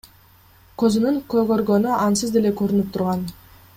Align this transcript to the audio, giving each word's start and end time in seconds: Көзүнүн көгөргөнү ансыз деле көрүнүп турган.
Көзүнүн 0.83 1.19
көгөргөнү 1.33 1.93
ансыз 2.07 2.35
деле 2.39 2.53
көрүнүп 2.63 2.91
турган. 2.97 3.23